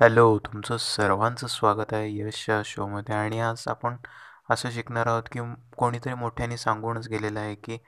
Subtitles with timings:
[0.00, 3.14] Hello तुमचं सर्वांचं स्वागत आहे यशच्या शोमध्ये.
[3.14, 3.96] आणि आज आपण
[4.50, 5.40] असं शिकणार आहोत की
[5.78, 7.78] कोणीतरी मोठ्याने सांगूनच गेलेलं आहे की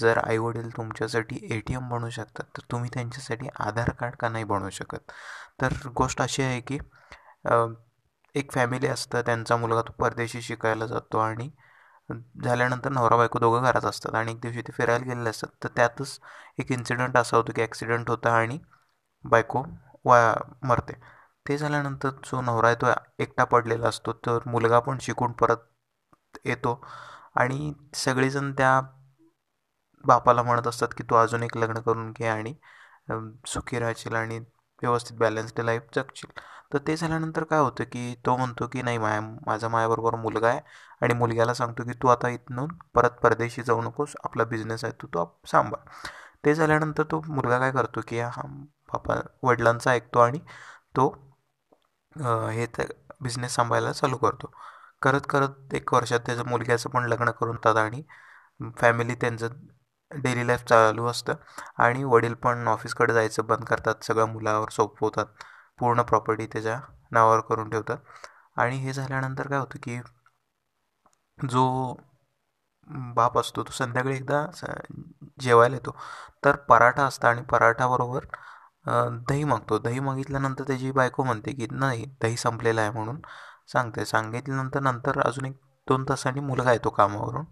[0.00, 4.44] जर आईवडील तुमच्यासाठी ए टी एम बनवू शकतात तर तुम्ही त्यांच्यासाठी आधार कार्ड का नाही
[4.44, 5.12] बनवू शकत?
[5.60, 6.78] तर गोष्ट अशी आहे की
[8.34, 11.50] एक फॅमिली असतं त्यांचा मुलगा तो परदेशी शिकायला जातो आणि
[12.44, 15.48] झाल्यानंतर नवरा बायको दोघं घरात असतात आणि एक दिवशी ते फिरायला गेलेले असतात.
[15.64, 16.18] तर त्यातच
[16.58, 18.58] एक इन्सिडंट असा होतो की ॲक्सिडेंट होता आणि
[19.24, 19.64] बायको
[20.04, 20.18] वा
[20.64, 20.92] मरते.
[21.50, 22.86] ते झाल्यानंतर जो नवरा आहे तो
[23.22, 26.80] एकटा पडलेला असतो तर मुलगा पण शिकून परत येतो.
[27.36, 28.80] आणि सगळेजण त्या
[30.04, 32.54] बापाला म्हणत असतात की तू अजून एक लग्न करून घे आणि
[33.46, 34.38] सुखी राहशील आणि
[34.82, 36.30] व्यवस्थित बॅलन्स्ड लाईफ जगशील.
[36.72, 40.60] तर ते झाल्यानंतर काय होतं की तो म्हणतो की नाही माया माझा मायाबरोबर मुलगा आहे
[41.02, 45.06] आणि मुलग्याला सांगतो की तू आता इथून परत परदेशी जाऊ नकोस आपला बिझनेस आहे तू
[45.06, 45.80] तो सांभाळ.
[46.44, 48.42] ते झाल्यानंतर तो मुलगा काय करतो की हा
[48.92, 50.38] बापा वडिलांचा ऐकतो आणि
[50.96, 51.08] तो
[52.16, 52.92] हे तर
[53.22, 54.50] बिझनेस सांभाळायला चालू करतो.
[55.02, 58.02] करत करत एक वर्षात त्याचं मुलग्याचं पण लग्न करून तात आणि
[58.78, 59.48] फॅमिली त्यांचं
[60.10, 61.34] डेली लाईफ चालू असतं.
[61.78, 64.04] आणि वडील पण ऑफिसकडे जायचं बंद करतात.
[64.04, 65.26] सगळं मुलावर सोपवतात.
[65.78, 66.80] पूर्ण प्रॉपर्टी त्याच्या
[67.12, 67.98] नावावर करून ठेवतात.
[68.56, 69.98] आणि हे झाल्यानंतर काय होतं की
[71.38, 71.62] जो
[73.16, 74.44] बाप असतो तो संध्याकाळी एकदा
[75.40, 75.96] जेवायला येतो.
[76.44, 78.24] तर पराठा असतं आणि पराठाबरोबर
[78.84, 79.78] दही मागतो.
[79.78, 83.20] दही मागितल्यानंतर त्याची बायको म्हणते की नाही दही संपलेलं आहे म्हणून
[83.72, 84.04] सांगते.
[84.04, 85.56] सांगितल्यानंतर नंतर अजून एक
[85.86, 87.44] दोन तासांनी मुलगा येतो कामावरून.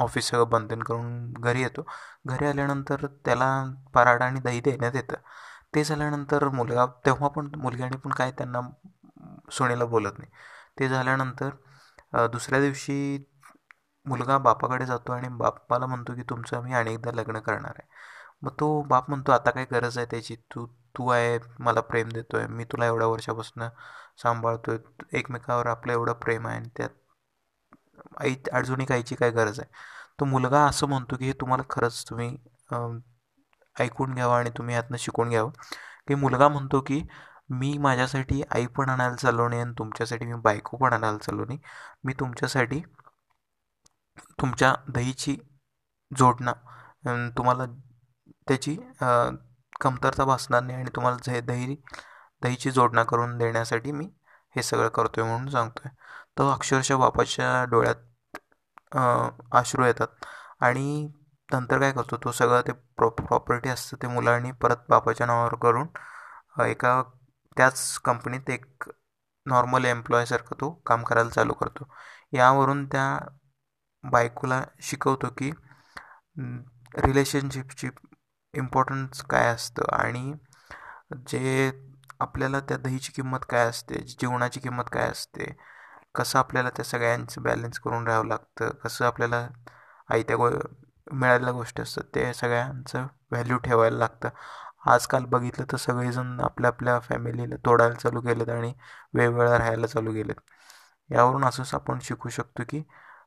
[0.00, 1.82] ऑफिस सगळं बंद करून घरी येतो.
[2.26, 3.48] घरी आल्यानंतर त्याला
[3.94, 5.16] पराठा आणि दही देण्यात येतं.
[5.74, 8.60] ते झाल्यानंतर मुलगा तेव्हा पण मुलग्याने पण काय त्यांना
[9.52, 10.30] सुनेला बोलत नाही.
[10.78, 12.96] ते झाल्यानंतर दुसऱ्या दिवशी
[14.06, 17.86] मुलगा बापाकडे जातो आणि बापाला म्हणतो की तुमचं मी अनेकदा लग्न करणार आहे.
[18.44, 20.36] मग तो बाप म्हणतो आता काय गरज आहे त्याची?
[20.54, 20.66] तू
[20.98, 23.62] तू आहे मला प्रेम देतो आहे मी तुला एवढ्या वर्षापासून
[24.22, 26.90] सांभाळतो आहे एकमेकावर आपलं एवढं प्रेम आहे आणि त्यात
[28.20, 29.68] आई अडचणी काहीची काय गरज आहे?
[30.20, 32.36] तो मुलगा असं म्हणतो की हे तुम्हाला खरंच तुम्ही
[33.76, 35.50] ऐकून घ्यावं आणि तुम्ही यातनं शिकून घ्यावं.
[36.08, 37.00] की मुलगा म्हणतो की
[37.50, 41.58] मी माझ्यासाठी आई पण आणायला चाललो नाही आणि तुमच्यासाठी मी बायको पण आणायला चाललो नाही.
[42.04, 42.80] मी तुमच्यासाठी
[44.40, 45.36] तुमच्या दहीची
[46.10, 47.64] जोडणं तुम्हाला
[48.46, 48.76] त्याची
[49.80, 51.76] कमतरता भासणार नाही आणि तुम्हाला झे दही
[52.42, 54.06] दहीची जोडणा करून देण्यासाठी मी
[54.56, 55.94] हे सगळं करतो आहे म्हणून सांगतो आहे
[56.38, 58.36] तर अक्षरशः बापाच्या डोळ्यात
[59.52, 60.24] अश्रू येतात
[60.60, 61.06] आणि
[61.48, 65.88] नंतर काय करतो तो सगळं ते प्रॉ प्रॉपर्टी असतं ते मुलांनी परत बापाच्या नावावर करून
[66.62, 67.02] एका
[67.56, 68.88] त्याच कंपनीत एक
[69.46, 71.84] नॉर्मल एम्प्लॉयसारखं तो काम करायला चालू करतो.
[72.32, 73.04] यावरून त्या
[74.04, 75.50] बायकोला शिकवतो की
[76.96, 77.88] रिलेशनशिपची
[78.54, 80.32] इम्पॉर्टन्स काय असतं आणि
[81.28, 81.70] जे
[82.20, 85.52] आपल्याला त्या दहीची किंमत काय असते जेवणाची किंमत काय असते
[86.14, 89.46] कसं आपल्याला त्या सगळ्यांचं बॅलन्स करून राहावं लागतं कसं आपल्याला
[90.08, 90.50] आयत्या गो
[91.12, 94.28] मिळालेल्या गोष्टी असतात ते सगळ्यांचं व्हॅल्यू ठेवायला लागतं.
[94.86, 98.72] आजकाल बघितलं तर सगळेजण आपल्या आपल्या फॅमिलीला तोडायला चालू केलेत आणि
[99.14, 100.40] वेगवेगळ्या राहायला चालू केलेत.
[101.10, 102.82] यावरून असंच आपण शिकू शकतो की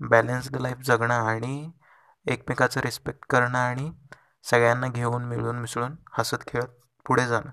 [0.00, 1.70] बॅलन्स्ड लाईफ जगणं आणि
[2.26, 3.90] एकमेकाचं रिस्पेक्ट करणं आणि
[4.44, 6.66] सगळ्यांना घेऊन मिळून मिसळून हसत खेळत
[7.06, 7.50] पुढे जाणं.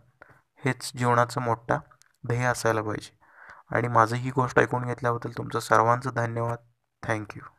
[0.66, 1.80] हेच जीवनाचं मोठा
[2.28, 3.18] ध्येय असायला पाहिजे.
[3.70, 6.58] आणि माझं ही गोष्ट ऐकून घेतल्याबद्दल तुमचं सर्वांचं धन्यवाद.
[7.04, 7.57] थँक्यू